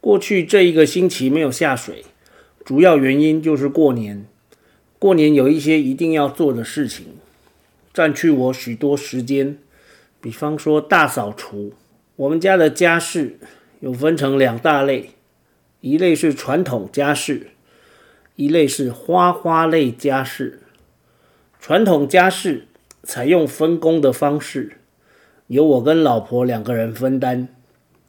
[0.00, 2.04] 过去这一个星期没有下水，
[2.64, 4.24] 主要原因就是过年。
[4.98, 7.06] 过年有一些一定要做的事情，
[7.92, 9.58] 占据我许多时间。
[10.20, 11.74] 比方说大扫除。
[12.16, 13.38] 我们家的家事
[13.80, 15.10] 有分成两大类，
[15.80, 17.48] 一类是传统家事，
[18.36, 20.60] 一类是花花类家事。
[21.60, 22.66] 传统家事
[23.02, 24.78] 采用分工的方式，
[25.48, 27.48] 由我跟老婆两个人分担，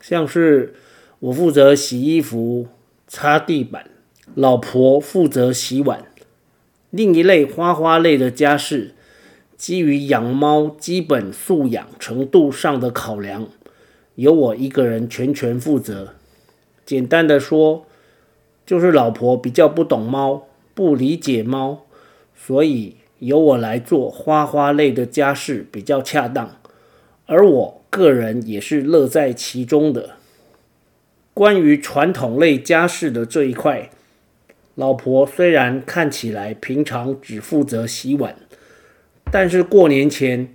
[0.00, 0.74] 像是。
[1.24, 2.66] 我负责洗衣服、
[3.08, 3.88] 擦地板，
[4.34, 6.04] 老婆负责洗碗。
[6.90, 8.94] 另一类花花类的家事，
[9.56, 13.48] 基于养猫基本素养程度上的考量，
[14.16, 16.12] 由我一个人全权负责。
[16.84, 17.86] 简单的说，
[18.66, 20.42] 就是老婆比较不懂猫，
[20.74, 21.86] 不理解猫，
[22.36, 26.58] 所以由我来做花花类的家事比较恰当，
[27.24, 30.16] 而我个人也是乐在其中的。
[31.34, 33.90] 关于传统类家事的这一块，
[34.76, 38.36] 老婆虽然看起来平常只负责洗碗，
[39.32, 40.54] 但是过年前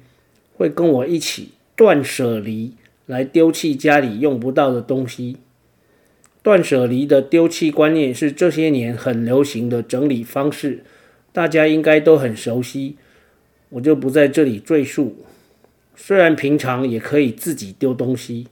[0.56, 5.36] 会跟我一起断舍离，来丢弃家里用不到的东西。
[6.42, 10.86] 断舍离的丢弃观念是这些年很流行的整理方式，
[11.34, 12.96] 大家应该都很熟悉，
[13.68, 15.18] 我就不在这里赘述。
[15.98, 18.48] 虽然平常也可以自己丢东西。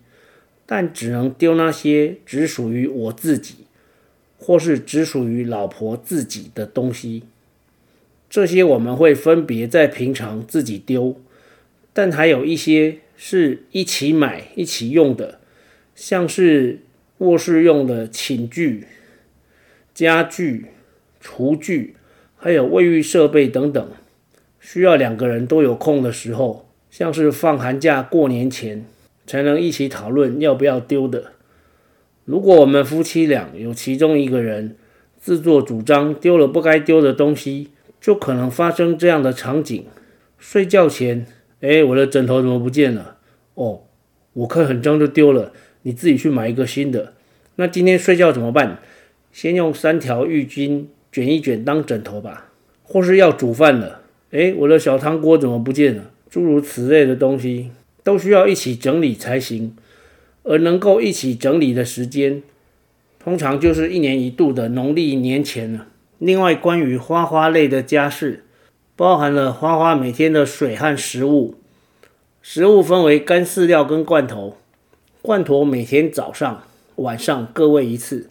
[0.67, 3.55] 但只能丢那些只属于我自己，
[4.37, 7.23] 或是只属于老婆自己的东西。
[8.29, 11.19] 这些我们会分别在平常自己丢，
[11.93, 15.39] 但还有一些是一起买一起用的，
[15.95, 16.81] 像是
[17.19, 18.85] 卧室用的寝具、
[19.93, 20.65] 家具、
[21.21, 21.95] 厨具，
[22.35, 23.89] 还有卫浴设备等等，
[24.59, 28.85] 需要两个人都有空的时候，像是放寒假、过年前。
[29.27, 31.33] 才能一起讨论要不要丢的。
[32.25, 34.75] 如果我们夫妻俩有其中一个人
[35.19, 37.69] 自作主张丢了不该丢的东西，
[38.01, 39.85] 就可能发生这样的场景：
[40.39, 41.25] 睡觉前，
[41.61, 43.17] 哎，我的枕头怎么不见了？
[43.53, 43.83] 哦，
[44.33, 45.51] 我看很脏就丢了，
[45.83, 47.13] 你自己去买一个新的。
[47.55, 48.79] 那今天睡觉怎么办？
[49.31, 52.51] 先用三条浴巾卷一卷当枕头吧。
[52.83, 54.01] 或是要煮饭了，
[54.31, 56.11] 哎，我的小汤锅怎么不见了？
[56.29, 57.71] 诸如此类的东西。
[58.07, 59.75] 都需要一起整理才行，
[60.43, 62.41] 而能够一起整理的时间，
[63.19, 65.87] 通常就是一年一度的农历年前了。
[66.17, 68.45] 另外，关于花花类的家事，
[68.95, 71.55] 包含了花花每天的水和食物。
[72.41, 74.55] 食物分为干饲料跟罐头，
[75.21, 76.63] 罐头每天早上、
[76.95, 78.29] 晚上各喂一次。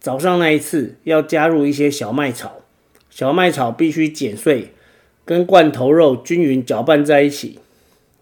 [0.00, 2.62] 早上那一次要加入一些小麦草，
[3.10, 4.72] 小麦草必须剪碎，
[5.26, 7.58] 跟罐头肉均匀搅拌在一起。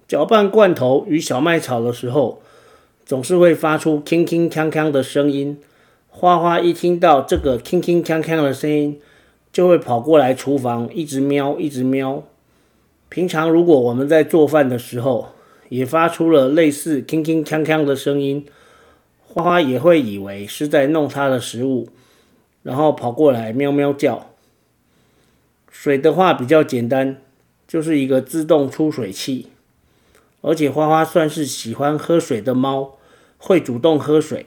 [0.08, 2.40] 搅拌罐头与小麦草的时候，
[3.04, 5.58] 总是会发出铿铿锵锵的声音。
[6.08, 9.00] 花花一听到这个铿铿锵锵的声音，
[9.52, 12.22] 就会跑过来厨房，一直瞄，一直瞄。
[13.08, 15.30] 平常如果我们在做饭的时候，
[15.68, 18.46] 也发出了类似铿铿锵锵的声音，
[19.20, 21.88] 花花也会以为是在弄它的食物，
[22.62, 24.30] 然后跑过来喵喵叫。
[25.70, 27.20] 水的话比较简单，
[27.66, 29.48] 就是一个自动出水器。
[30.46, 32.98] 而且花花算是喜欢喝水的猫，
[33.36, 34.46] 会主动喝水。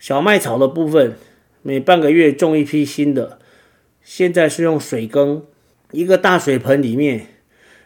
[0.00, 1.16] 小麦草的部分，
[1.62, 3.38] 每半个月种一批新的。
[4.02, 5.44] 现在是用水耕，
[5.92, 7.28] 一个大水盆里面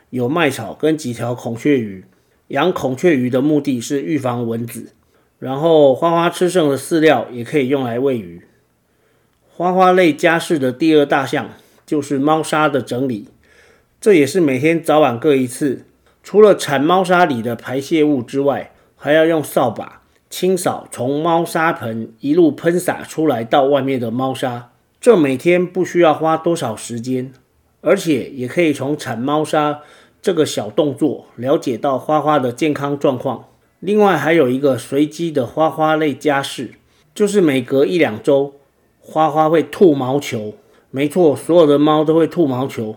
[0.09, 2.07] 有麦草跟几条孔雀鱼。
[2.49, 4.95] 养孔雀鱼的目的是预防蚊子，
[5.39, 8.47] 然后花花吃剩的饲料也可以用来喂鱼。
[9.51, 11.51] 花花类家事的第二大项
[11.85, 13.29] 就是猫砂的整理，
[14.01, 15.85] 这也是每天早晚各一次。
[16.23, 24.71] 除了铲猫砂里的排泄物之外，还要用扫把清扫从猫砂盆一路喷洒出来到外面的猫砂。
[25.01, 27.33] 这每天不需要花多少时间，
[27.81, 29.81] 而且也可以从铲猫砂
[30.21, 33.47] 这个小动作了解到花花的健康状况。
[33.81, 36.73] 另外还有一个随机的花花类家事，
[37.15, 38.53] 就是每隔一两周，
[39.01, 40.53] 花花会吐毛球。
[40.91, 42.97] 没错，所有的猫都会吐毛球，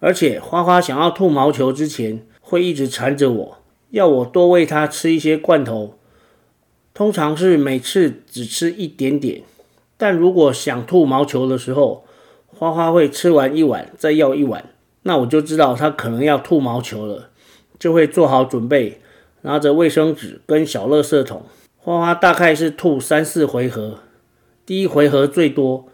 [0.00, 3.58] 而且花花想要吐毛球之前，会一直缠着我，
[3.90, 5.98] 要我多喂它吃一些罐头，
[6.94, 9.42] 通常是每次只吃一点点，
[9.96, 12.04] 但如果想吐毛球的时候，
[12.46, 14.64] 花花会吃完一碗再要一碗，
[15.02, 17.30] 那我就知道它可能要吐毛球了，
[17.80, 19.00] 就会做好准备，
[19.42, 21.42] 拿着卫生纸跟小垃圾桶。
[21.78, 23.98] 花花大概是吐三四回合，
[24.64, 25.88] 第一回合最多，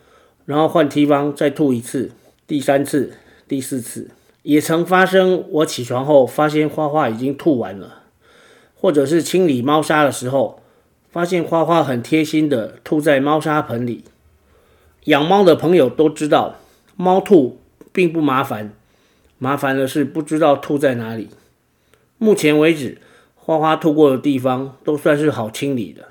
[0.45, 2.13] 然后换地方再吐一次，
[2.47, 3.15] 第三次、
[3.49, 4.11] 第四次。
[4.43, 8.03] 也曾发生，我起床后发现花花已经吐完了，
[8.75, 10.61] 或者是清理猫砂的时候，
[11.11, 14.05] 发现花花很贴心的吐在猫砂盆里。
[15.05, 16.57] 养猫的朋友都知道，
[16.97, 17.61] 猫吐
[17.93, 18.73] 并不麻烦，
[19.39, 21.29] 麻烦的是不知道吐在哪里。
[22.19, 22.99] 目前为止，
[23.37, 26.09] 花花吐过的地方都算是好清理的。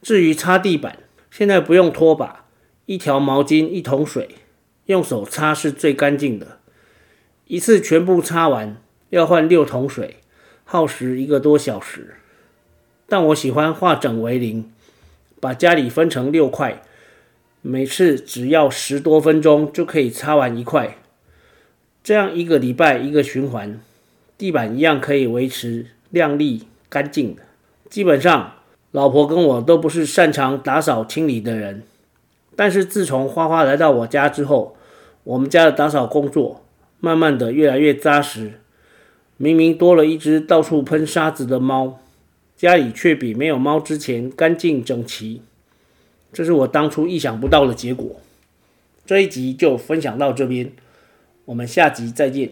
[0.00, 0.98] 至于擦地板，
[1.30, 2.44] 现在不用拖把，
[2.86, 4.36] 一条毛巾一桶水，
[4.86, 6.58] 用手擦是最干净的。
[7.46, 8.76] 一次全部擦完
[9.10, 10.16] 要换六桶水，
[10.64, 12.14] 耗时一个多小时。
[13.06, 14.70] 但我喜欢化整为零，
[15.38, 16.82] 把家里分成六块，
[17.60, 20.96] 每次只要十多分钟就可以擦完一块。
[22.02, 23.78] 这样一个礼拜一个循环，
[24.38, 27.42] 地板一样可以维持亮丽干净的。
[27.90, 28.54] 基本上，
[28.92, 31.82] 老婆跟我都不是擅长打扫清理的人，
[32.56, 34.76] 但是自从花花来到我家之后，
[35.24, 36.64] 我们家的打扫工作。
[37.04, 38.60] 慢慢的越来越扎实，
[39.36, 41.98] 明明多了一只到处喷沙子的猫，
[42.56, 45.42] 家里却比没有猫之前干净整齐。
[46.32, 48.20] 这是我当初意想不到的结果。
[49.04, 50.70] 这一集就分享到这边，
[51.46, 52.50] 我们下集再见。